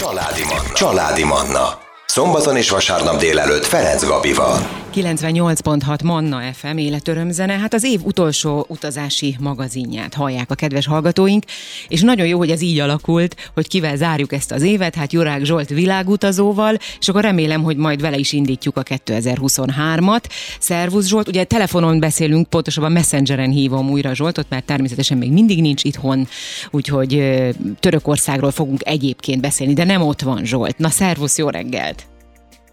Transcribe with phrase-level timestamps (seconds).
[0.00, 0.72] Családi Manna.
[0.72, 1.89] Családi Manna.
[2.10, 4.80] Szombaton és vasárnap délelőtt Ferenc Gabival.
[4.94, 11.44] 98.6 Manna FM életörömzene, hát az év utolsó utazási magazinját hallják a kedves hallgatóink,
[11.88, 15.44] és nagyon jó, hogy ez így alakult, hogy kivel zárjuk ezt az évet, hát Jurák
[15.44, 20.24] Zsolt világutazóval, és akkor remélem, hogy majd vele is indítjuk a 2023-at.
[20.60, 25.84] Szervusz Zsolt, ugye telefonon beszélünk, pontosabban Messengeren hívom újra Zsoltot, mert természetesen még mindig nincs
[25.84, 26.28] itthon,
[26.70, 27.38] úgyhogy
[27.80, 30.78] Törökországról fogunk egyébként beszélni, de nem ott van Zsolt.
[30.78, 32.09] Na szervusz, jó reggelt!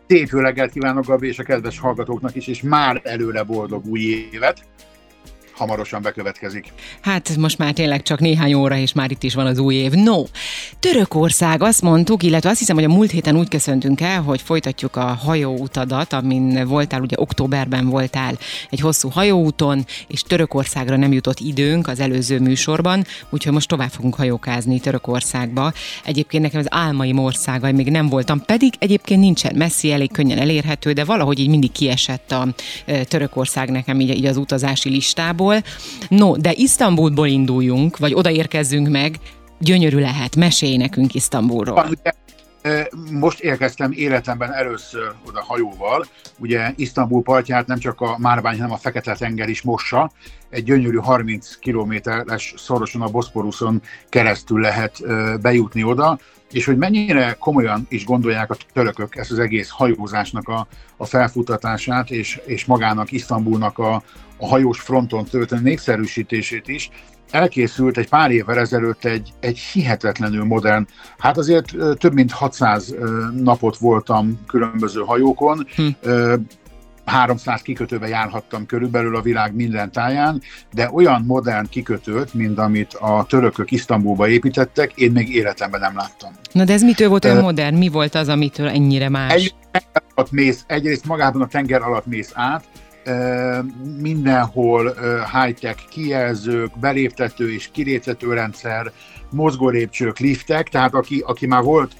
[0.08, 4.00] Szép jó reggelt kívánok, Gabi, és a kedves hallgatóknak is, és már előre boldog új
[4.34, 4.66] évet
[5.58, 6.72] hamarosan bekövetkezik.
[7.02, 9.92] Hát most már tényleg csak néhány óra, és már itt is van az új év.
[9.92, 10.24] No,
[10.80, 14.96] Törökország, azt mondtuk, illetve azt hiszem, hogy a múlt héten úgy köszöntünk el, hogy folytatjuk
[14.96, 18.38] a hajóutadat, amin voltál, ugye októberben voltál
[18.70, 24.16] egy hosszú hajóúton, és Törökországra nem jutott időnk az előző műsorban, úgyhogy most tovább fogunk
[24.16, 25.74] hajókázni Törökországba.
[26.04, 30.92] Egyébként nekem az álmaim országa, még nem voltam, pedig egyébként nincsen messzi, elég könnyen elérhető,
[30.94, 32.48] de valahogy így mindig kiesett a
[32.86, 35.62] e, Törökország nekem így, így az utazási listából Isztambulból.
[36.10, 39.20] No, de Isztambulból induljunk, vagy odaérkezzünk meg,
[39.60, 41.90] gyönyörű lehet, mesélj nekünk Isztambulról.
[43.12, 46.06] Most érkeztem életemben először oda hajóval.
[46.40, 50.12] Ugye Isztambul partját nem csak a Márvány, hanem a Fekete-tenger is mossa.
[50.50, 55.02] Egy gyönyörű 30 kilométeres szorosan a Boszporuszon keresztül lehet
[55.42, 56.20] bejutni oda
[56.52, 60.68] és hogy mennyire komolyan is gondolják a törökök ezt az egész hajózásnak a,
[60.98, 64.04] a felfutatását, és, és magának Isztambulnak a,
[64.38, 66.90] a hajós fronton történő népszerűsítését is,
[67.32, 70.88] elkészült egy pár évvel ezelőtt egy, egy hihetetlenül modern,
[71.18, 72.96] hát azért több mint 600
[73.34, 76.12] napot voltam különböző hajókon, hm.
[77.08, 80.42] 300 kikötőbe járhattam körülbelül a világ minden táján,
[80.74, 86.32] de olyan modern kikötőt, mint amit a törökök Isztambulba építettek, én még életemben nem láttam.
[86.52, 87.76] Na de ez mitől volt olyan modern?
[87.76, 89.34] Mi volt az, amitől ennyire más?
[89.34, 89.56] Egy,
[90.16, 92.64] alatt mész, egyrészt magában a tenger alatt mész át,
[94.02, 94.96] mindenhol
[95.34, 98.92] high-tech kijelzők, beléptető és kiléptető rendszer,
[99.30, 101.92] mozgólépcsők, liftek, tehát aki, aki már volt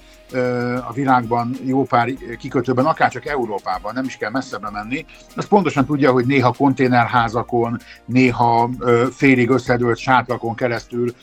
[0.88, 5.04] a világban jó pár kikötőben, akár csak Európában, nem is kell messzebbre menni,
[5.36, 8.70] az pontosan tudja, hogy néha konténerházakon, néha
[9.12, 11.14] félig összedőlt sátlakon keresztül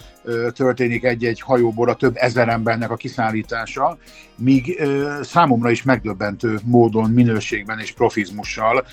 [0.54, 3.98] történik egy-egy hajóból a több ezer embernek a kiszállítása,
[4.38, 4.82] míg
[5.22, 8.86] számomra is megdöbbentő módon, minőségben és profizmussal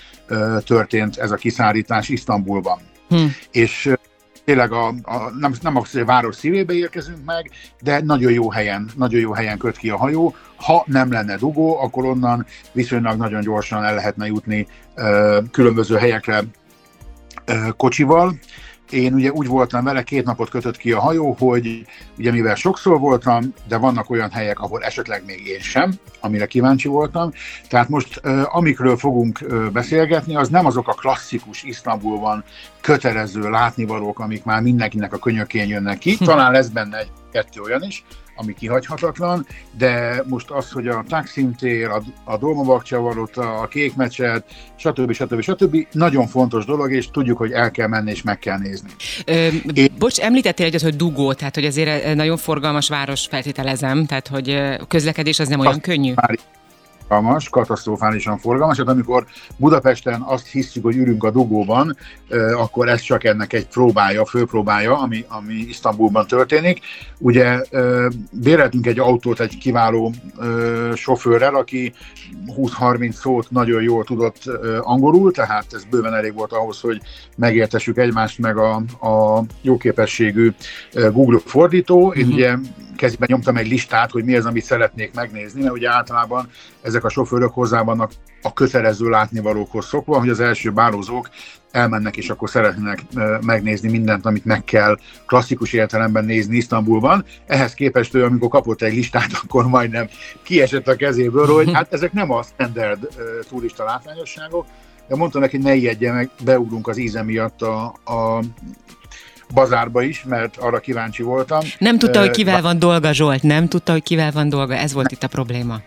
[0.64, 2.78] történt ez a kiszállítás Isztambulban.
[3.08, 3.26] Hm.
[3.50, 3.92] És
[4.44, 8.50] tényleg a, a, nem, nem az, hogy a város szívébe érkezünk meg, de nagyon jó
[8.50, 10.34] helyen, nagyon jó helyen köt ki a hajó.
[10.56, 16.42] Ha nem lenne dugó, akkor onnan viszonylag nagyon gyorsan el lehetne jutni ö, különböző helyekre
[17.44, 18.38] ö, kocsival.
[18.92, 21.86] Én ugye úgy voltam vele, két napot kötött ki a hajó, hogy
[22.18, 26.88] ugye mivel sokszor voltam, de vannak olyan helyek, ahol esetleg még én sem, amire kíváncsi
[26.88, 27.32] voltam.
[27.68, 32.44] Tehát most amikről fogunk beszélgetni, az nem azok a klasszikus Isztambulban
[32.80, 36.16] kötelező látnivalók, amik már mindenkinek a könyökén jönnek ki.
[36.24, 38.04] Talán lesz benne egy kettő olyan is,
[38.36, 39.46] ami kihagyhatatlan,
[39.78, 44.44] de most az, hogy a Taksim tér, a, a Dolmabakcsavarot, a Kék Mecset,
[44.76, 45.12] stb.
[45.12, 45.40] stb.
[45.40, 45.86] stb.
[45.92, 48.90] nagyon fontos dolog, és tudjuk, hogy el kell menni és meg kell nézni.
[49.26, 49.88] Ö, Én...
[49.98, 54.50] Bocs, említettél egyet, hogy dugó, tehát hogy azért nagyon forgalmas város feltételezem, tehát hogy
[54.80, 56.12] a közlekedés az nem olyan könnyű.
[56.14, 56.38] Már
[57.12, 58.78] forgalmas, katasztrofálisan forgalmas.
[58.78, 59.24] Hát amikor
[59.56, 61.96] Budapesten azt hiszük, hogy ülünk a dugóban,
[62.56, 66.80] akkor ez csak ennek egy próbája, főpróbája, ami, ami Isztambulban történik.
[67.18, 67.60] Ugye
[68.30, 70.12] béreltünk egy autót egy kiváló
[70.94, 71.92] sofőrrel, aki
[72.56, 74.42] 20-30 szót nagyon jól tudott
[74.80, 77.00] angolul, tehát ez bőven elég volt ahhoz, hogy
[77.36, 80.52] megértessük egymást, meg a, a jóképességű
[80.92, 82.12] Google fordító.
[82.12, 82.34] Én uh-huh.
[82.34, 82.56] ugye
[83.02, 86.48] kezében nyomtam egy listát, hogy mi az, amit szeretnék megnézni, mert ugye általában
[86.82, 91.28] ezek a sofőrök hozzá vannak a kötelező látnivalókhoz szokva, hogy az első bálózók
[91.70, 93.02] elmennek, és akkor szeretnének
[93.40, 97.24] megnézni mindent, amit meg kell klasszikus értelemben nézni Isztambulban.
[97.46, 100.08] Ehhez képest ő, amikor kapott egy listát, akkor majdnem
[100.42, 103.08] kiesett a kezéből, hogy hát ezek nem a standard
[103.48, 104.66] turista látványosságok,
[105.08, 108.42] de mondtam neki, hogy ne ijedjen meg, beugrunk az íze miatt a, a
[109.54, 111.60] bazárba is, mert arra kíváncsi voltam.
[111.78, 115.10] Nem tudta, hogy kivel van dolga, Zsolt, nem tudta, hogy kivel van dolga, ez volt
[115.10, 115.80] itt a probléma.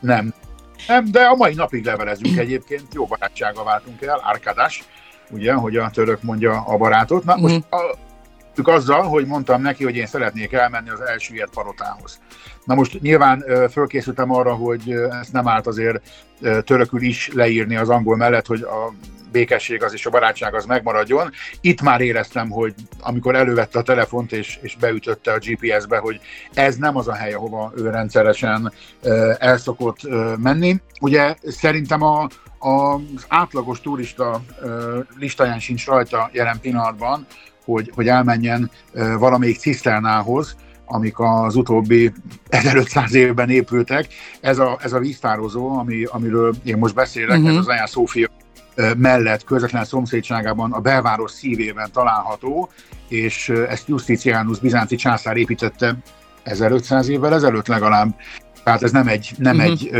[0.00, 0.34] nem.
[0.86, 4.84] Nem, de a mai napig levelezünk egyébként, jó barátsága váltunk el, Árkádás,
[5.30, 7.24] ugye, hogy a török mondja a barátot.
[7.24, 7.90] Na most uh-huh.
[8.64, 12.20] a, azzal, hogy mondtam neki, hogy én szeretnék elmenni az elsüllyedt parotához.
[12.64, 16.00] Na most nyilván fölkészültem arra, hogy ezt nem állt azért
[16.64, 18.92] törökül is leírni az angol mellett, hogy a
[19.34, 21.30] békesség az és a barátság az megmaradjon.
[21.60, 26.20] Itt már éreztem, hogy amikor elővette a telefont és, és beütötte a GPS-be, hogy
[26.54, 28.72] ez nem az a hely, ahova ő rendszeresen
[29.38, 30.00] el szokott
[30.38, 30.76] menni.
[31.00, 32.28] Ugye szerintem a,
[32.58, 34.42] az átlagos turista
[35.18, 37.26] listáján sincs rajta jelen pillanatban,
[37.64, 38.70] hogy, hogy elmenjen
[39.18, 42.12] valamelyik ciszternához, amik az utóbbi
[42.48, 44.06] 1500 évben épültek.
[44.40, 47.50] Ez a, ez a víztározó, ami, amiről én most beszélek, uh-huh.
[47.50, 48.28] ez az Anya Szófia
[48.96, 52.70] mellett közvetlen szomszédságában a belváros szívében található,
[53.08, 55.96] és ezt Justitianus bizánci császár építette
[56.42, 58.14] 1500 évvel ezelőtt legalább.
[58.64, 59.70] Tehát ez nem egy, nem uh-huh.
[59.70, 59.90] egy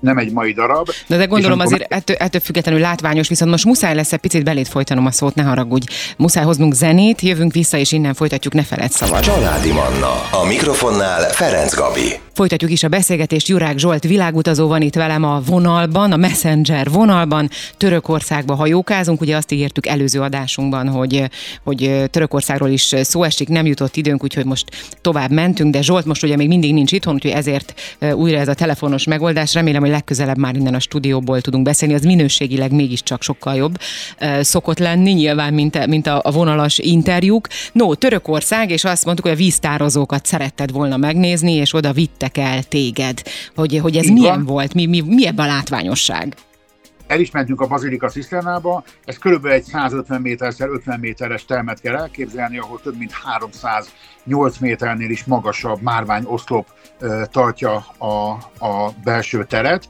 [0.00, 0.88] nem egy mai darab.
[1.06, 4.68] De, de gondolom azért ettől, ettől függetlenül látványos, viszont most muszáj lesz egy picit belét
[4.68, 5.86] folytanom a szót, ne haragudj.
[6.16, 9.20] Muszáj hoznunk zenét, jövünk vissza, és innen folytatjuk, ne feled szabad.
[9.20, 10.12] Családi Manna.
[10.30, 12.25] A mikrofonnál Ferenc Gabi.
[12.36, 13.48] Folytatjuk is a beszélgetést.
[13.48, 17.50] Jurák Zsolt világutazó van itt velem a vonalban, a Messenger vonalban.
[17.76, 19.20] Törökországba hajókázunk.
[19.20, 21.30] Ugye azt ígértük előző adásunkban, hogy,
[21.64, 26.22] hogy Törökországról is szó esik, nem jutott időnk, úgyhogy most tovább mentünk, de Zsolt most
[26.22, 27.74] ugye még mindig nincs itthon, úgyhogy ezért
[28.14, 29.54] újra ez a telefonos megoldás.
[29.54, 31.94] Remélem, hogy legközelebb már innen a stúdióból tudunk beszélni.
[31.94, 33.78] Az minőségileg mégiscsak sokkal jobb
[34.40, 37.48] szokott lenni, nyilván, mint, mint a, a vonalas interjúk.
[37.72, 42.44] No, Törökország, és azt mondtuk, hogy a víztározókat szeretted volna megnézni, és oda vitte vittek
[42.44, 43.22] el téged,
[43.54, 44.44] hogy, hogy ez Így milyen van.
[44.44, 46.34] volt, mi, mi, mi ebben a látványosság?
[47.06, 51.96] El is mentünk a Bazilika Ciszternába, ez körülbelül egy 150 méterszer 50 méteres termet kell
[51.96, 53.12] elképzelni, ahol több mint
[54.26, 56.66] 308 méternél is magasabb márvány oszlop
[57.30, 58.30] tartja a,
[58.66, 59.88] a belső teret.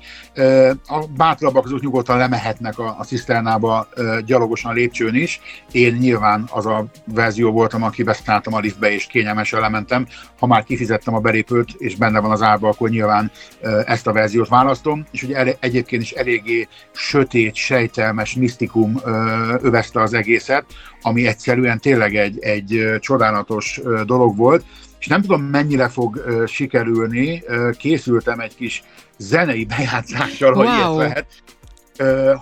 [0.87, 3.89] A bátrabbak azok nyugodtan lemehetnek a, a ciszternába
[4.25, 5.41] gyalogosan lépcsőn is.
[5.73, 10.07] Én nyilván az a verzió voltam, aki beszálltam a liftbe és kényelmesen lementem.
[10.39, 13.31] Ha már kifizettem a belépőt és benne van az árba, akkor nyilván
[13.85, 15.07] ezt a verziót választom.
[15.11, 19.01] És ugye egyébként is eléggé sötét, sejtelmes misztikum
[19.61, 20.65] övezte az egészet,
[21.03, 24.65] ami egyszerűen tényleg egy, egy csodálatos dolog volt.
[24.99, 27.43] És nem tudom mennyire fog sikerülni,
[27.79, 28.83] készültem egy kis
[29.19, 30.65] zenei bejátszással, wow.
[30.65, 31.27] hogy ilyet lehet,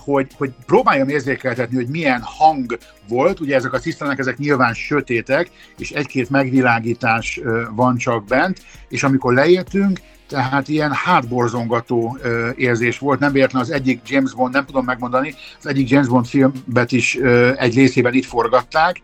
[0.04, 2.78] hogy, hogy próbáljam érzékeltetni, hogy milyen hang
[3.08, 7.40] volt, ugye ezek a cisztának, ezek nyilván sötétek, és egy-két megvilágítás
[7.74, 13.70] van csak bent, és amikor leértünk, tehát ilyen hátborzongató uh, érzés volt, nem véletlen az
[13.70, 18.14] egyik James Bond, nem tudom megmondani, az egyik James Bond filmbet is uh, egy részében
[18.14, 19.00] itt forgatták,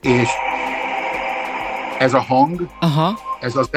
[0.00, 0.28] és
[1.98, 3.18] ez a hang, Aha.
[3.40, 3.70] ez az,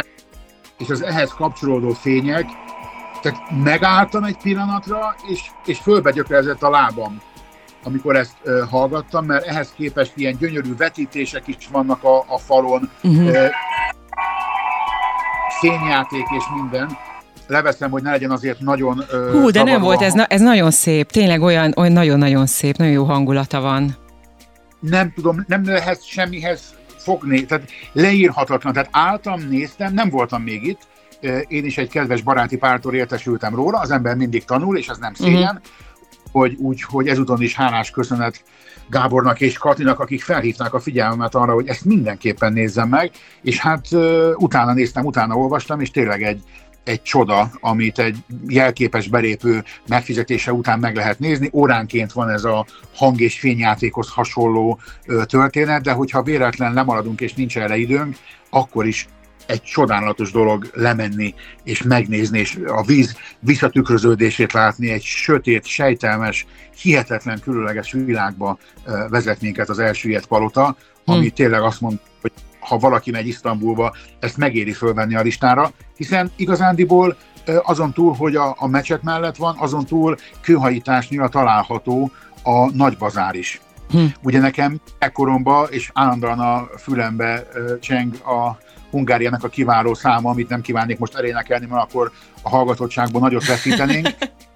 [0.77, 2.45] és az ehhez kapcsolódó fények,
[3.21, 7.21] tehát megálltam egy pillanatra, és, és fölbegyökerezett a lábam,
[7.83, 12.89] amikor ezt uh, hallgattam, mert ehhez képest ilyen gyönyörű vetítések is vannak a, a falon,
[13.03, 13.27] uh-huh.
[13.27, 13.49] uh,
[15.59, 16.97] fényjáték és minden,
[17.47, 20.71] leveszem, hogy ne legyen azért nagyon uh, Hú, de nem volt, ez, na, ez nagyon
[20.71, 23.97] szép, tényleg olyan, olyan nagyon-nagyon szép, nagyon jó hangulata van.
[24.79, 28.73] Nem tudom, nem lehet semmihez fogni, tehát leírhatatlan.
[28.73, 30.87] Tehát álltam, néztem, nem voltam még itt,
[31.47, 35.13] én is egy kedves baráti pártól értesültem róla, az ember mindig tanul, és ez nem
[35.13, 35.61] szégyen, uh-huh.
[36.31, 38.43] hogy úgy, hogy ezúton is hálás köszönet
[38.89, 43.87] Gábornak és Katinak, akik felhívták a figyelmet arra, hogy ezt mindenképpen nézzem meg, és hát
[44.35, 46.41] utána néztem, utána olvastam, és tényleg egy,
[46.83, 51.49] egy csoda, amit egy jelképes belépő megfizetése után meg lehet nézni.
[51.53, 52.65] Óránként van ez a
[52.95, 54.79] hang- és fényjátékhoz hasonló
[55.25, 58.15] történet, de hogyha véletlen lemaradunk és nincs erre időnk,
[58.49, 59.07] akkor is
[59.47, 66.45] egy csodálatos dolog lemenni és megnézni, és a víz visszatükröződését látni, egy sötét, sejtelmes,
[66.81, 68.57] hihetetlen különleges világba
[69.09, 71.33] vezet minket az elsüllyedt palota, ami hmm.
[71.33, 77.17] tényleg azt mond, hogy ha valaki megy Isztambulba, ezt megéri fölvenni a listára, hiszen igazándiból
[77.63, 82.11] azon túl, hogy a, a mecset mellett van, azon túl kőhajításnyira található
[82.43, 83.61] a nagy bazár is.
[83.89, 84.05] Hm.
[84.21, 87.47] Ugye nekem ekkoromban, és állandóan a fülembe
[87.79, 88.57] cseng a
[88.93, 94.07] Hungáriának a kiváló száma, amit nem kívánnék most elénekelni, mert akkor a hallgatottságban nagyot veszítenénk,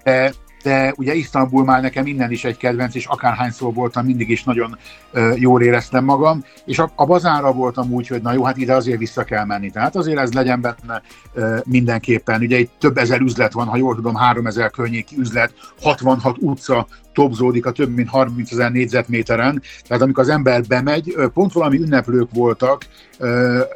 [0.04, 4.44] de de ugye Isztambul már nekem innen is egy kedvenc, és akárhányszor voltam, mindig is
[4.44, 4.78] nagyon
[5.12, 8.74] uh, jól éreztem magam, és a, a bazára voltam úgy, hogy na jó, hát ide
[8.74, 9.70] azért vissza kell menni.
[9.70, 11.02] Tehát azért ez legyen benne
[11.34, 12.40] uh, mindenképpen.
[12.40, 15.52] Ugye itt több ezer üzlet van, ha jól tudom, három ezer környéki üzlet,
[15.82, 16.86] 66 utca
[17.18, 19.62] topzódik a több mint 30 ezer négyzetméteren.
[19.86, 22.82] Tehát amikor az ember bemegy, pont valami ünneplők voltak,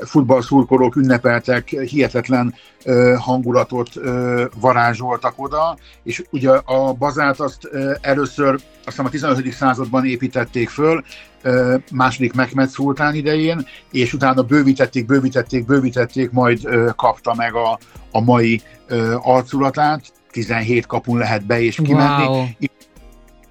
[0.04, 2.54] futballszurkolók ünnepeltek, hihetetlen
[3.18, 3.88] hangulatot
[4.60, 7.68] varázsoltak oda, és ugye a bazát azt
[8.00, 9.52] először azt a 15.
[9.52, 11.04] században építették föl,
[11.92, 16.60] második Mehmed szultán idején, és utána bővítették, bővítették, bővítették, majd
[16.96, 17.78] kapta meg a,
[18.10, 18.62] a mai
[19.22, 22.26] arculatát, 17 kapun lehet be és kimenni.
[22.26, 22.46] Wow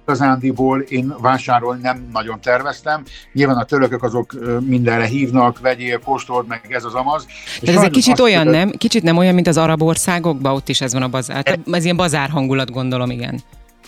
[0.06, 3.02] igazándiból én vásárolni nem nagyon terveztem.
[3.32, 7.26] Nyilván a törökök azok mindenre hívnak, vegyél, kóstold meg ez az amaz.
[7.60, 8.70] Tehát ez egy kicsit olyan, nem?
[8.70, 11.42] Kicsit nem olyan, mint az arab országokban, ott is ez van a bazár.
[11.44, 13.40] E- ez ilyen bazár hangulat, gondolom, igen.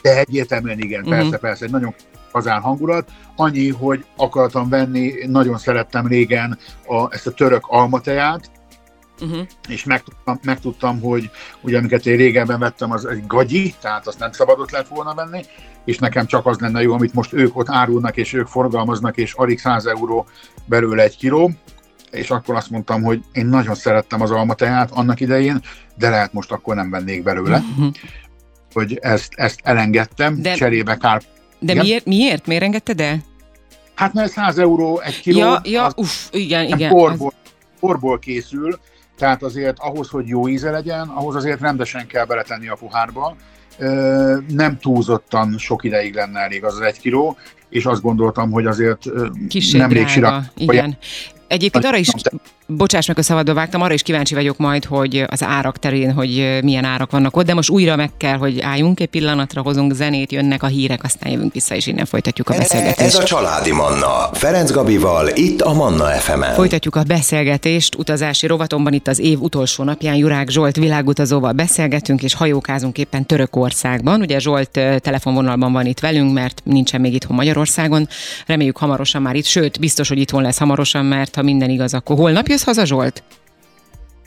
[0.03, 1.19] De egyértelműen igen, uh-huh.
[1.19, 1.95] persze, persze, egy nagyon
[2.33, 3.09] bazár hangulat.
[3.37, 8.51] Annyi, hogy akartam venni, nagyon szerettem régen a, ezt a török almateját,
[9.21, 9.47] Uh-huh.
[9.69, 11.31] És megtudtam, megtudtam, hogy
[11.61, 15.45] ugye amiket én régebben vettem, az egy gagyi, tehát azt nem szabadott lett volna venni,
[15.85, 19.33] és nekem csak az lenne jó, amit most ők ott árulnak, és ők forgalmaznak, és
[19.33, 20.27] alig 100 euró
[20.65, 21.51] belőle egy kiló,
[22.11, 25.61] és akkor azt mondtam, hogy én nagyon szerettem az almateját annak idején,
[25.97, 27.63] de lehet most akkor nem vennék belőle.
[27.71, 27.95] Uh-huh.
[28.73, 31.23] Hogy ezt, ezt elengedtem, de, cserébe kár.
[31.59, 32.47] De miért, miért?
[32.47, 33.19] Miért engedted el?
[33.95, 35.39] Hát mert 100 euró egy kiló.
[35.39, 36.91] Ja, ja uff, igen, igen.
[36.91, 37.33] Porból,
[37.81, 38.79] porból készül,
[39.19, 43.37] tehát azért ahhoz, hogy jó íze legyen, ahhoz azért rendesen kell beletenni a pohárba.
[44.49, 47.37] Nem túlzottan sok ideig lenne elég az, az egy kiló,
[47.69, 49.03] és azt gondoltam, hogy azért
[49.49, 50.97] Kissé nemrég drága, igen.
[51.47, 52.09] Egyébként arra is,
[52.67, 56.59] bocsáss meg, a szabadba vágtam, arra is kíváncsi vagyok majd, hogy az árak terén, hogy
[56.63, 60.33] milyen árak vannak ott, de most újra meg kell, hogy álljunk egy pillanatra, hozunk zenét,
[60.33, 63.01] jönnek a hírek, aztán jövünk vissza, és innen folytatjuk a beszélgetést.
[63.01, 66.55] Ez a Családi Manna, Ferenc Gabival, itt a Manna fm -en.
[66.55, 72.35] Folytatjuk a beszélgetést, utazási rovatomban itt az év utolsó napján Jurák Zsolt világutazóval beszélgetünk, és
[72.35, 74.21] hajókázunk éppen Törökországban.
[74.21, 78.09] Ugye Zsolt telefonvonalban van itt velünk, mert nincsen még itthon Magyarországon.
[78.47, 82.17] Reméljük hamarosan már itt, sőt, biztos, hogy itthon lesz hamarosan, mert ha minden igaz, akkor
[82.17, 83.23] holnap jössz haza, Zsolt?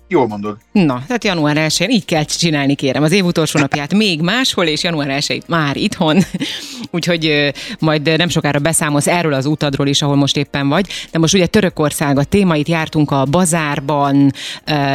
[0.09, 0.57] Jól mondod.
[0.71, 3.03] Na, tehát január 1 így kell csinálni, kérem.
[3.03, 6.17] Az év utolsó napját még máshol, és január 1 már itthon.
[6.91, 10.87] Úgyhogy majd nem sokára beszámolsz erről az utadról is, ahol most éppen vagy.
[11.11, 14.33] De most ugye Törökország a téma, itt jártunk a bazárban,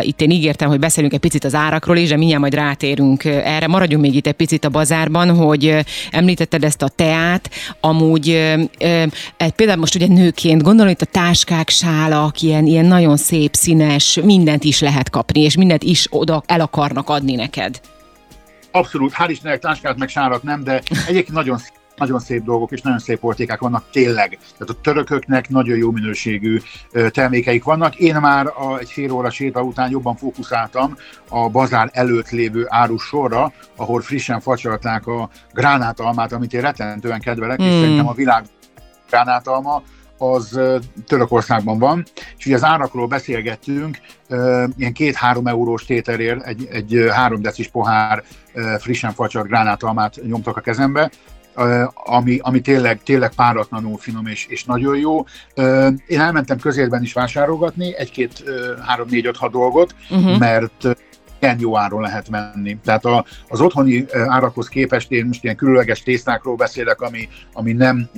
[0.01, 3.67] itt én ígértem, hogy beszélünk egy picit az árakról is, de mindjárt majd rátérünk erre.
[3.67, 5.77] Maradjunk még itt egy picit a bazárban, hogy
[6.11, 7.51] említetted ezt a teát,
[7.81, 8.55] amúgy
[9.57, 14.65] például most ugye nőként gondolom itt a táskák, sálak, ilyen, ilyen nagyon szép, színes, mindent
[14.65, 17.81] is lehet lehet kapni, és mindent is oda el akarnak adni neked.
[18.71, 21.59] Abszolút, hál' Istennek táskát meg sárat nem, de egyébként nagyon
[21.97, 24.39] nagyon szép dolgok és nagyon szép portékák vannak tényleg.
[24.59, 26.61] Tehát a törököknek nagyon jó minőségű
[27.11, 27.95] termékeik vannak.
[27.95, 30.97] Én már a, egy fél óra séta után jobban fókuszáltam
[31.29, 37.63] a bazár előtt lévő árus sorra, ahol frissen facsarták a gránátalmát, amit én rettentően kedvelek,
[37.63, 37.65] mm.
[37.65, 37.81] és hmm.
[37.81, 38.45] szerintem a világ
[39.11, 39.83] gránátalma
[40.23, 40.61] az
[41.07, 42.05] Törökországban van,
[42.39, 43.99] és ugye az árakról beszélgettünk,
[44.77, 48.23] ilyen két-három eurós tételért egy, egy három decis pohár
[48.79, 51.11] frissen facsart gránátalmát nyomtak a kezembe,
[51.95, 55.25] ami, ami tényleg, tényleg páratlanul finom és, és nagyon jó.
[56.07, 58.45] Én elmentem közérben is vásárolgatni egy-két,
[58.87, 60.39] három, négy, öt, hat dolgot, uh-huh.
[60.39, 60.97] mert
[61.43, 62.79] ilyen jó áron lehet menni.
[62.85, 68.09] Tehát a, az otthoni árakhoz képest én most ilyen különleges tésztákról beszélek, ami, ami nem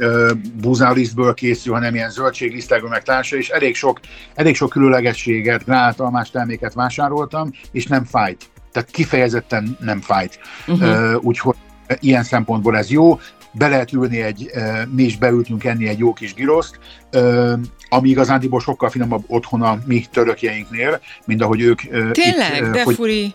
[0.60, 4.00] búzálisztből készül, hanem ilyen zöldséglisztekből meg társa, és elég sok,
[4.34, 8.44] elég sok különlegességet, gránátalmás terméket vásároltam, és nem fájt.
[8.72, 10.38] Tehát kifejezetten nem fájt.
[10.66, 11.24] Uh-huh.
[11.24, 11.56] Úgyhogy
[12.00, 13.18] ilyen szempontból ez jó
[13.52, 14.50] be lehet ülni egy,
[14.90, 16.78] mi is beültünk enni egy jó kis giroszt,
[17.94, 21.80] ami igazándiból sokkal finomabb otthon a mi törökjeinknél, mint ahogy ők...
[22.10, 23.34] Tényleg, itt, de hogy, furi!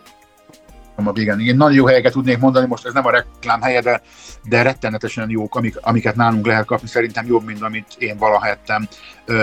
[1.13, 4.01] Igen, igen, nagyon jó helyeket tudnék mondani, most ez nem a reklám helye, de,
[4.43, 8.87] de rettenetesen jók, amik, amiket nálunk lehet kapni, szerintem jobb, mint amit én valaha ettem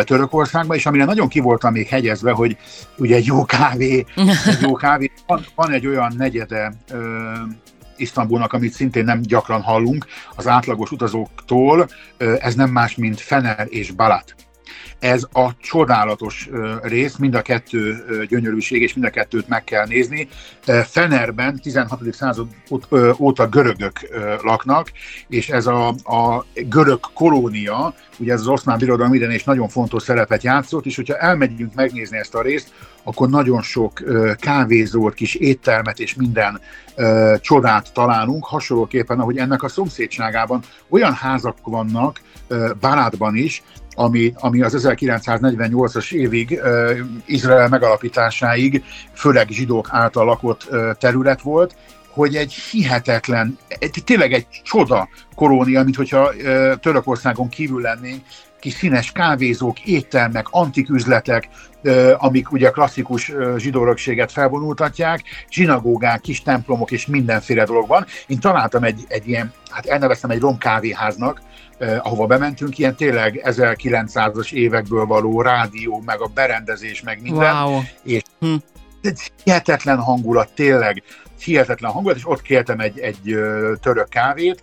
[0.05, 2.57] Törökországban, és amire nagyon ki voltam még hegyezve, hogy
[2.97, 4.05] ugye egy jó kávé,
[4.47, 6.73] egy jó kávé, van, van egy olyan negyede
[7.97, 11.89] Isztambulnak, amit szintén nem gyakran hallunk az átlagos utazóktól,
[12.41, 14.35] ez nem más, mint Fener és Balat.
[14.99, 16.49] Ez a csodálatos
[16.83, 20.29] rész, mind a kettő gyönyörűség, és mind a kettőt meg kell nézni.
[20.85, 22.01] Fenerben 16.
[22.13, 22.47] század
[23.19, 24.01] óta görögök
[24.43, 24.93] laknak,
[25.29, 30.03] és ez a, a görög kolónia, ugye ez az oszmán birodalom ide is nagyon fontos
[30.03, 32.73] szerepet játszott, és hogyha elmegyünk megnézni ezt a részt,
[33.03, 34.03] akkor nagyon sok
[34.41, 36.61] kávézót, kis éttermet és minden
[37.41, 42.21] csodát találunk, hasonlóképpen, ahogy ennek a szomszédságában olyan házak vannak,
[42.81, 43.63] Barátban is,
[43.97, 51.77] ami, ami az 1948-as évig, uh, Izrael megalapításáig, főleg zsidók által lakott uh, terület volt,
[52.09, 58.23] hogy egy hihetetlen, egy, tényleg egy csoda kolónia, mint hogyha uh, Törökországon kívül lennénk,
[58.67, 61.49] kis színes kávézók, éttermek, antik üzletek,
[62.17, 68.07] amik ugye klasszikus zsidórökséget felvonultatják, zsinagógák, kis templomok és mindenféle dolog van.
[68.27, 71.41] Én találtam egy, egy ilyen, hát elneveztem egy romkávéháznak,
[71.79, 77.63] ahova bementünk, ilyen tényleg 1900-as évekből való rádió, meg a berendezés, meg minden.
[77.63, 77.81] Wow.
[78.03, 78.55] És hm.
[79.45, 81.03] hihetetlen hangulat, tényleg
[81.45, 83.37] hihetetlen hangulat, és ott kértem egy, egy
[83.81, 84.63] török kávét,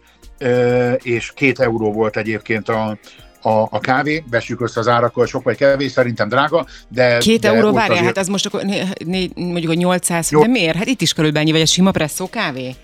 [0.98, 2.98] és két euró volt egyébként a,
[3.44, 7.18] a, a kávé, vessük össze az árakkal, sok vagy kevés, szerintem drága, de...
[7.18, 10.42] Két de euró, várjál, azért- hát az most akkor né, né, mondjuk a 800, Jó.
[10.42, 10.76] de miért?
[10.78, 12.76] Hát itt is körülbelül vagy a sima presszó kávé?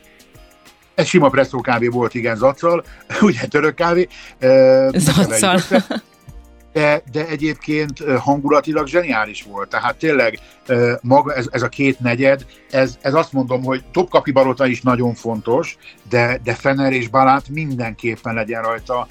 [0.96, 2.84] Egy sima presszó kávé volt, igen, zaccal,
[3.22, 4.08] ugye török kávé.
[4.94, 5.60] Zaccal.
[6.74, 9.70] De, de egyébként hangulatilag zseniális volt.
[9.70, 10.40] Tehát tényleg
[11.02, 15.14] maga ez, ez a két negyed, ez, ez azt mondom, hogy Topkapi Balota is nagyon
[15.14, 15.78] fontos,
[16.10, 19.08] de, de Fener és Balát mindenképpen legyen rajta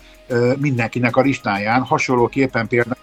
[0.56, 1.82] mindenkinek a listáján.
[1.82, 2.96] Hasonlóképpen például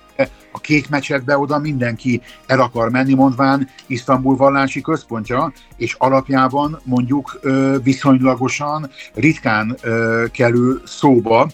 [0.51, 7.39] a kék meccsetbe oda mindenki el akar menni, mondván Isztambul vallási központja, és alapjában mondjuk
[7.83, 9.77] viszonylagosan ritkán
[10.31, 11.49] kerül szóba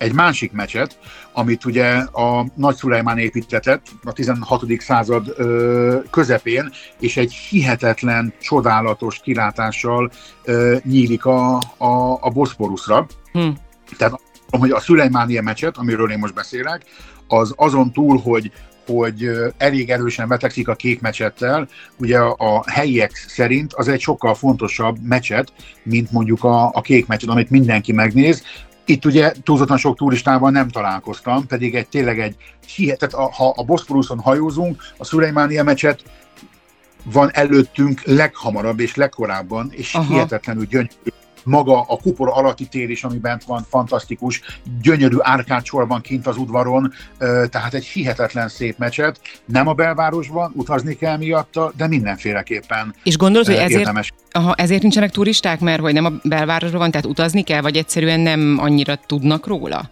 [0.00, 0.98] egy másik meccset,
[1.32, 4.64] amit ugye a Nagy Szulajmán építetett a 16.
[4.78, 10.10] század ö, közepén, és egy hihetetlen, csodálatos kilátással
[10.44, 13.06] ö, nyílik a, a, a Boszporuszra.
[13.32, 13.48] Hm.
[13.96, 14.20] Tehát
[14.58, 16.82] hogy a Szulajmánia meccset, amiről én most beszélek,
[17.28, 18.52] az azon túl, hogy
[18.86, 24.96] hogy elég erősen betegszik a kék mecsettel, ugye a, helyiek szerint az egy sokkal fontosabb
[25.02, 25.52] mecset,
[25.82, 28.42] mint mondjuk a, a kék meccset, amit mindenki megnéz.
[28.84, 32.36] Itt ugye túlzottan sok turistával nem találkoztam, pedig egy tényleg egy
[32.74, 36.02] hihetet, a, ha a Boszporuszon hajózunk, a Szulejmánia meccset
[37.04, 39.94] van előttünk leghamarabb és legkorábban, és.
[39.94, 40.12] Aha.
[40.12, 40.88] hihetetlenül gyönyörű.
[41.44, 44.40] Maga a kupola alatti tér is, ami bent van, fantasztikus,
[44.82, 46.92] gyönyörű árkádsor van kint az udvaron,
[47.48, 49.20] tehát egy hihetetlen szép mecset.
[49.44, 54.12] Nem a belvárosban, utazni kell miatta, de mindenféleképpen És gondolod, hogy ezért, érdemes.
[54.30, 58.20] aha, ezért nincsenek turisták, mert hogy nem a belvárosban van, tehát utazni kell, vagy egyszerűen
[58.20, 59.90] nem annyira tudnak róla?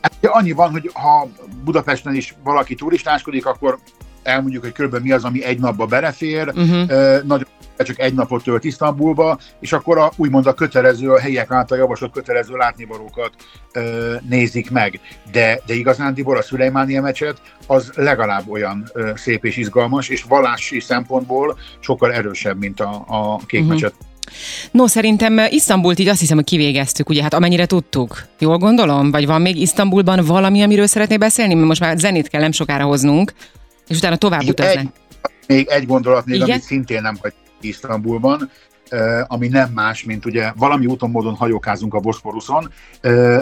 [0.00, 1.28] Hát, annyi van, hogy ha
[1.64, 3.78] Budapesten is valaki turistáskodik, akkor
[4.22, 7.22] elmondjuk, hogy körülbelül mi az, ami egy napba belefér, Uh-huh.
[7.22, 7.46] Nagyon
[7.84, 12.12] csak egy napot tölt Isztambulba, és akkor a, úgymond a kötelező, a helyiek által javasolt
[12.12, 13.30] kötelező látnivalókat
[13.72, 15.00] ö, nézik meg.
[15.32, 20.80] De, de igazándiból a Szulejmánia meccset az legalább olyan ö, szép és izgalmas, és vallási
[20.80, 23.70] szempontból sokkal erősebb, mint a, a kék Mhm.
[23.70, 23.80] uh-huh.
[23.82, 23.94] meccset.
[24.70, 28.22] No, szerintem Isztambult így azt hiszem, hogy kivégeztük, ugye, hát amennyire tudtuk.
[28.38, 29.10] Jól gondolom?
[29.10, 31.54] Vagy van még Isztambulban valami, amiről szeretnél beszélni?
[31.54, 33.32] Mert most már zenét kell nem sokára hoznunk,
[33.88, 34.90] és utána tovább Egy- utazni.
[35.46, 36.48] Még egy gondolat még, Igen?
[36.50, 38.50] amit szintén nem hagy Isztambulban,
[39.26, 42.70] ami nem más, mint ugye valami úton módon hajókázunk a Boszporuszon.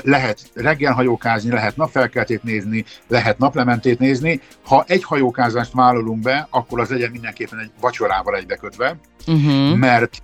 [0.03, 4.41] Lehet reggel hajókázni, lehet napfelkeltét nézni, lehet naplementét nézni.
[4.65, 9.77] Ha egy hajókázást vállalunk be, akkor az legyen mindenképpen egy vacsorával egybekötve, Uh-huh.
[9.77, 10.23] mert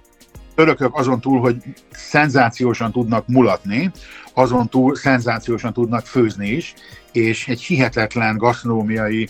[0.54, 1.56] törökök azon túl, hogy
[1.90, 3.90] szenzációsan tudnak mulatni,
[4.38, 6.74] azon túl szenzációsan tudnak főzni is,
[7.12, 9.28] és egy hihetetlen gasztronómiai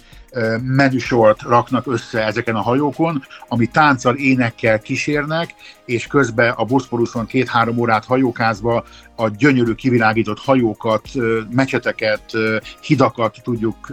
[0.60, 7.78] menüsort raknak össze ezeken a hajókon, ami tánccal, énekkel kísérnek, és közben a Boszporuszon két-három
[7.78, 8.84] órát hajókázva
[9.16, 11.08] a gyönyörű kivilágított hajókat,
[11.50, 12.22] mecseteket,
[12.80, 13.92] hidakat tudjuk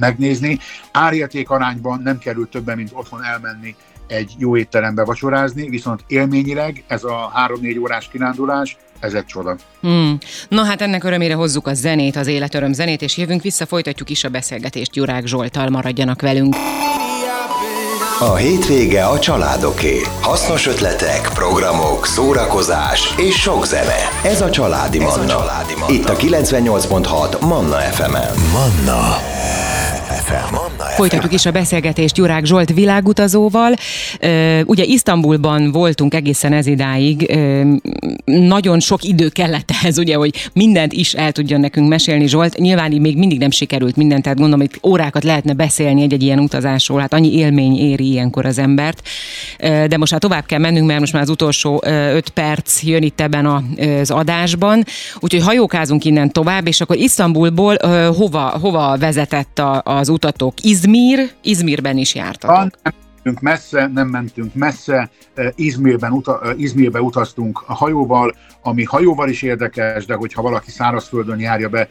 [0.00, 0.58] megnézni.
[0.92, 3.74] Árérték arányban nem kerül többen, mint otthon elmenni
[4.06, 9.56] egy jó étterembe vacsorázni, viszont élményileg ez a három-négy órás kirándulás, ez egy csoda.
[9.80, 10.18] Hmm.
[10.48, 14.24] Na hát ennek örömére hozzuk a zenét, az életöröm zenét, és jövünk vissza, folytatjuk is
[14.24, 16.54] a beszélgetést Gyurák Zsoltal, maradjanak velünk.
[18.20, 20.00] A hétvége a családoké.
[20.20, 24.08] Hasznos ötletek, programok, szórakozás és sok zene.
[24.24, 25.22] Ez a Családi Manna.
[25.22, 25.92] A családi Manna.
[25.92, 28.34] Itt a 98.6 Manna FM-en.
[28.52, 29.16] Manna
[30.26, 30.54] FM.
[30.54, 30.84] Manna.
[30.84, 33.74] Folytatjuk is a beszélgetést Gyurák Zsolt világutazóval.
[34.64, 37.36] Ugye Isztambulban voltunk egészen ez idáig.
[38.24, 42.58] Nagyon sok idő kellett ehhez, ugye, hogy mindent is el tudjon nekünk mesélni Zsolt.
[42.58, 46.38] Nyilván így még mindig nem sikerült mindent, tehát gondolom, hogy órákat lehetne beszélni egy-egy ilyen
[46.38, 47.00] utazásról.
[47.00, 49.02] Hát annyi élmény éri ilyenkor az embert.
[49.58, 53.20] De most már tovább kell mennünk, mert most már az utolsó öt perc jön itt
[53.20, 53.46] ebben
[54.00, 54.84] az adásban.
[55.20, 57.76] Úgyhogy hajókázunk innen tovább, és akkor Isztambulból
[58.16, 60.54] hova, hova vezetett az utatok?
[60.62, 61.30] Izmir?
[61.42, 62.56] Izmirben is jártatok.
[62.56, 62.72] Van,
[63.26, 65.10] mentünk messze, nem mentünk messze,
[65.54, 71.68] Izmirben uta, Izmirbe utaztunk a hajóval, ami hajóval is érdekes, de hogyha valaki szárazföldön járja
[71.68, 71.88] be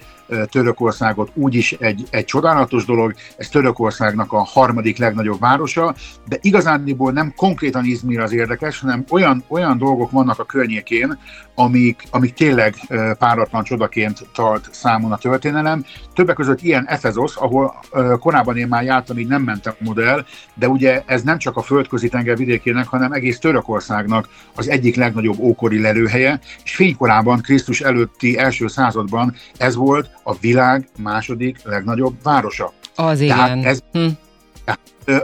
[0.49, 5.95] Törökországot, úgyis egy, egy csodálatos dolog, ez Törökországnak a harmadik legnagyobb városa,
[6.27, 11.17] de igazániból nem konkrétan Izmir az érdekes, hanem olyan, olyan dolgok vannak a környékén,
[11.55, 12.75] amik, amik tényleg
[13.19, 15.85] páratlan csodaként tart számon a történelem.
[16.13, 17.75] Többek között ilyen Efezos, ahol
[18.19, 21.61] korábban én már jártam, így nem mentem oda el, de ugye ez nem csak a
[21.61, 28.37] földközi tenger vidékének, hanem egész Törökországnak az egyik legnagyobb ókori lelőhelye, és fénykorában, Krisztus előtti
[28.37, 32.73] első században ez volt a világ második legnagyobb városa.
[32.95, 33.65] Az Tehát igen.
[33.65, 34.07] ez- Hm.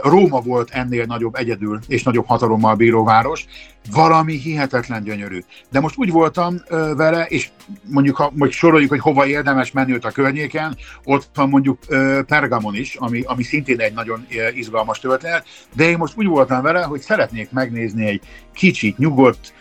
[0.02, 3.46] Róma volt ennél nagyobb egyedül és nagyobb hatalommal bíró város,
[3.90, 5.38] valami hihetetlen gyönyörű.
[5.70, 7.48] De most úgy voltam ö, vele, és
[7.90, 12.20] mondjuk, ha mondjuk soroljuk, hogy hova érdemes menni ott a környéken, ott van mondjuk ö,
[12.26, 16.82] Pergamon is, ami, ami szintén egy nagyon izgalmas történet, de én most úgy voltam vele,
[16.82, 18.20] hogy szeretnék megnézni egy
[18.52, 19.52] kicsit nyugodt,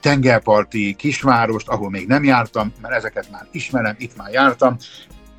[0.00, 4.76] tengerparti kisvárost, ahol még nem jártam, mert ezeket már ismerem, itt már jártam,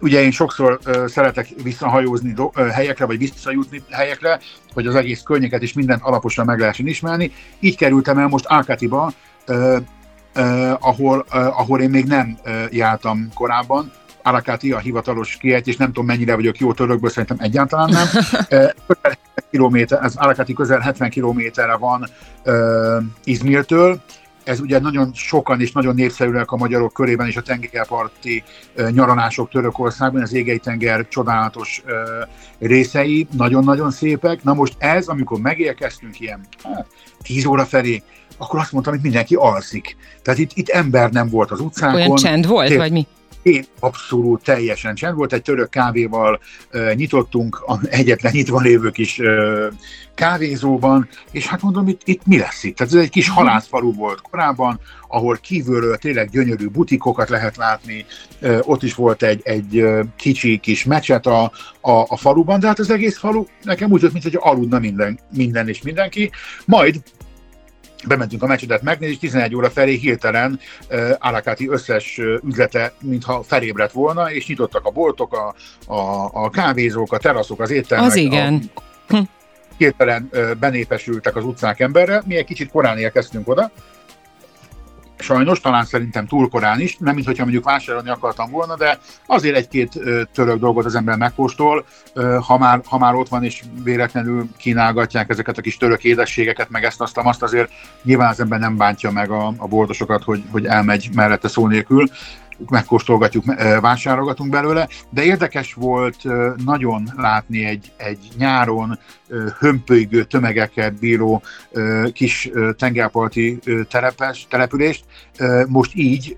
[0.01, 4.39] Ugye én sokszor uh, szeretek visszahajózni do, uh, helyekre, vagy visszajutni helyekre,
[4.73, 7.31] hogy az egész környéket és mindent alaposan meg lehessen ismerni.
[7.59, 9.77] Így kerültem el most uh,
[10.35, 13.91] uh, ahol, uh, ahol én még nem uh, jártam korábban.
[14.23, 18.07] Alakati a hivatalos kiejtés, nem tudom mennyire vagyok jó törökből, szerintem egyáltalán nem.
[18.51, 18.69] Uh,
[19.51, 22.07] kilométer, az Alakati közel 70 kilométerre van
[22.45, 24.01] uh, Izmirtől,
[24.43, 28.43] ez ugye nagyon sokan és nagyon népszerűek a magyarok körében és a tengerparti
[28.91, 31.83] nyaralások Törökországban, az égei tenger csodálatos
[32.59, 34.43] részei, nagyon-nagyon szépek.
[34.43, 36.85] Na most ez, amikor megérkeztünk ilyen hát,
[37.21, 38.03] 10 óra felé,
[38.37, 39.97] akkor azt mondtam, hogy mindenki alszik.
[40.21, 41.95] Tehát itt, itt ember nem volt az utcákon.
[41.95, 43.07] Olyan csend volt, Té- vagy mi?
[43.41, 46.39] Én abszolút teljesen csend volt, egy török kávéval
[46.73, 49.65] uh, nyitottunk, a egyetlen nyitva lévő kis uh,
[50.15, 52.75] kávézóban, és hát mondom, itt, itt mi lesz itt?
[52.75, 53.37] Tehát ez egy kis mhm.
[53.37, 58.05] halászfalu volt korábban, ahol kívülről tényleg gyönyörű butikokat lehet látni,
[58.41, 61.43] uh, ott is volt egy, egy kicsi kis mecset a,
[61.81, 65.67] a, a faluban, de hát az egész falu nekem úgy jött, mintha aludna minden, minden
[65.67, 66.31] és mindenki.
[66.65, 67.01] Majd
[68.07, 70.59] bementünk a meccsedet megnézni, és 11 óra felé hirtelen
[70.89, 75.55] uh, Alakáti összes üzlete, mintha felébredt volna, és nyitottak a boltok, a,
[75.93, 78.07] a, a kávézók, a teraszok, az éttermek.
[78.07, 78.61] Az igen.
[79.07, 79.17] A,
[79.77, 82.21] hirtelen uh, benépesültek az utcák emberre.
[82.25, 83.71] Mi egy kicsit korán érkeztünk oda,
[85.21, 89.55] sajnos, talán szerintem túl korán is, nem mint hogyha mondjuk vásárolni akartam volna, de azért
[89.55, 89.99] egy-két
[90.33, 91.85] török dolgot az ember megkóstol,
[92.47, 96.83] ha már, ha már ott van és véletlenül kínálgatják ezeket a kis török édességeket, meg
[96.83, 97.71] ezt azt, azt azért
[98.03, 102.09] nyilván az ember nem bántja meg a, a boltosokat, hogy, hogy elmegy mellette szó nélkül
[102.69, 103.43] megkóstolgatjuk,
[103.81, 106.23] vásárolgatunk belőle, de érdekes volt
[106.65, 108.99] nagyon látni egy, egy nyáron
[109.59, 111.41] hömpölygő tömegekkel bíró
[112.13, 115.03] kis tengerparti telepes, települést.
[115.67, 116.35] Most így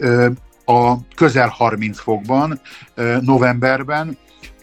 [0.65, 2.59] a közel 30 fokban,
[3.21, 4.17] novemberben,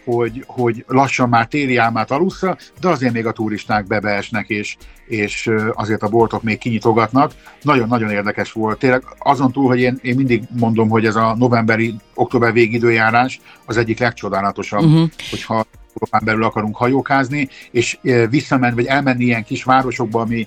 [0.05, 5.51] hogy, hogy lassan már téli álmát alussza, de azért még a turisták bebeesnek, és, és
[5.73, 7.33] azért a boltok még kinyitogatnak.
[7.63, 8.79] Nagyon-nagyon érdekes volt.
[8.79, 13.77] Tényleg azon túl, hogy én, én mindig mondom, hogy ez a novemberi, október végidőjárás az
[13.77, 15.09] egyik legcsodálatosabb, uh-huh.
[15.31, 17.99] hogyha Európán belül akarunk hajókázni, és
[18.31, 20.47] visszamenni, vagy elmenni ilyen kis városokba, ami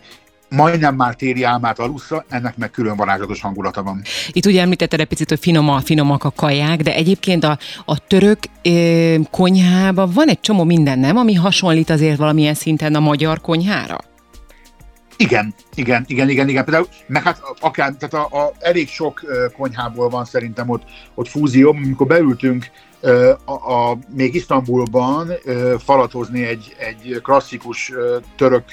[0.56, 4.02] majdnem már téri álmát alussza, ennek meg külön varázslatos hangulata van.
[4.32, 8.40] Itt ugye említetted egy picit, hogy finoma, finomak a kaják, de egyébként a, a török
[8.62, 11.18] ö, konyhában van egy csomó minden, nem?
[11.18, 13.98] Ami hasonlít azért valamilyen szinten a magyar konyhára?
[15.18, 16.64] Igen, igen, igen, igen, igen.
[16.64, 19.22] Például, meg hát akár, tehát a, a, elég sok
[19.58, 21.70] konyhából van szerintem ott, ott fúzió.
[21.70, 22.72] Amikor beültünk
[23.46, 25.32] a, a, még Isztambulban
[25.78, 27.92] falatozni egy, egy klasszikus
[28.36, 28.64] török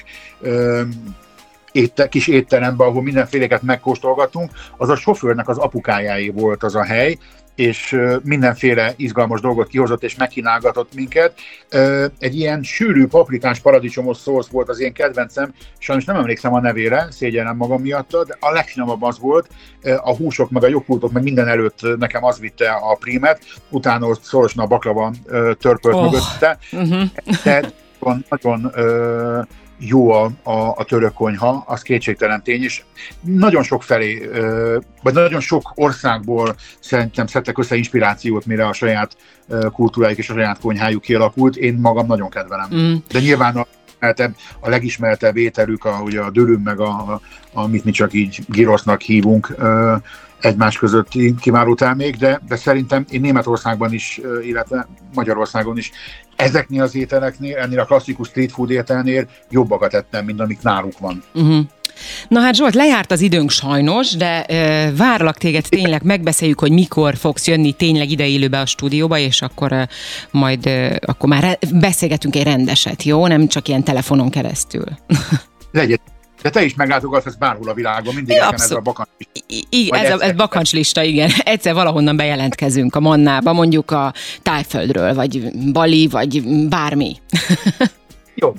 [1.72, 7.18] étte, kis étteremben, ahol mindenféleket megkóstolgatunk, az a sofőrnek az apukájáé volt az a hely,
[7.54, 11.34] és mindenféle izgalmas dolgot kihozott és megkínálgatott minket.
[12.18, 17.06] Egy ilyen sűrű paprikás paradicsomos szósz volt az én kedvencem, sajnos nem emlékszem a nevére,
[17.10, 19.48] szégyenem magam miatt, de a legfinomabb az volt,
[19.82, 24.22] a húsok, meg a joghurtok, meg minden előtt nekem az vitte a prímet, utána ott
[24.22, 25.12] szorosan a baklava
[25.58, 26.02] törpölt oh.
[26.02, 26.58] mögötte.
[26.72, 27.02] Uh-huh.
[27.44, 28.72] De nagyon, nagyon
[29.80, 32.82] jó a, a, a török konyha, az kétségtelen tény, és
[33.20, 34.30] nagyon sok felé,
[35.02, 39.16] vagy nagyon sok országból szerintem szedtek össze inspirációt, mire a saját
[39.72, 41.56] kultúrájuk és a saját konyhájuk kialakult.
[41.56, 42.68] Én magam nagyon kedvelem.
[42.74, 42.94] Mm.
[43.08, 43.66] De nyilván a
[44.60, 47.20] a legismertebb ételük, a, ugye a dölüm, meg a, a,
[47.52, 49.54] amit mi csak így girosznak hívunk,
[50.40, 55.90] egymás közötti kiváló termék, de, de szerintem én Németországban is, illetve Magyarországon is
[56.40, 61.22] ezeknél az ételeknél, ennél a klasszikus street food ételnél jobbakat ettem, mint amik náluk van.
[61.34, 61.64] Uh-huh.
[62.28, 67.16] Na hát Zsolt, lejárt az időnk sajnos, de e, várlak téged tényleg, megbeszéljük, hogy mikor
[67.16, 69.88] fogsz jönni tényleg ide élőbe a stúdióba, és akkor e,
[70.30, 73.26] majd e, akkor már beszélgetünk egy rendeset, jó?
[73.26, 74.84] Nem csak ilyen telefonon keresztül.
[75.72, 75.98] Legyen
[76.42, 79.08] de te is meglátogatsz bárhol a világon, mindig ja, ez a bakancs
[79.70, 81.30] Igen, ez, a, ez bakancslista, igen.
[81.44, 87.16] Egyszer valahonnan bejelentkezünk a Mannába, mondjuk a Tájföldről, vagy Bali, vagy bármi.
[88.34, 88.54] Jó,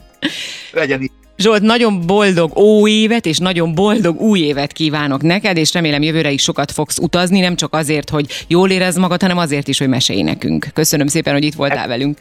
[0.72, 1.12] legyen így.
[1.42, 6.32] Zsolt, nagyon boldog új évet, és nagyon boldog új évet kívánok neked, és remélem jövőre
[6.32, 9.88] is sokat fogsz utazni, nem csak azért, hogy jól érez magad, hanem azért is, hogy
[9.88, 10.68] mesélj nekünk.
[10.74, 12.18] Köszönöm szépen, hogy itt voltál velünk.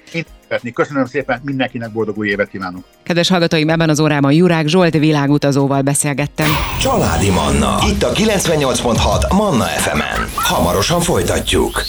[0.74, 2.84] Köszönöm szépen, mindenkinek boldog új évet kívánok.
[3.02, 6.48] Kedves hallgatóim, ebben az órában Jurák Zsolt világutazóval beszélgettem.
[6.80, 10.28] Családi Manna, itt a 98.6 Manna FM-en.
[10.34, 11.82] Hamarosan folytatjuk.